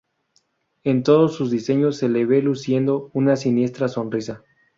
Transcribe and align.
En 0.83 1.03
todos 1.03 1.35
sus 1.35 1.51
diseños 1.51 1.95
se 1.97 2.09
le 2.09 2.25
ve 2.25 2.41
luciendo 2.41 3.11
una 3.13 3.35
siniestra 3.35 3.87
sonrisa. 3.87 4.41